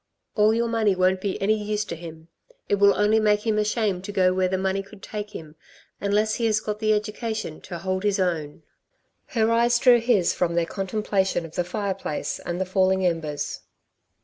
[0.33, 2.29] "All your money won't be any use to him,
[2.67, 5.55] it will only make him ashamed to go where the money could take him
[5.99, 8.63] unless he has got the education to hold his own."
[9.27, 13.59] Her eyes drew his from their contemplation of the fireplace and the falling embers.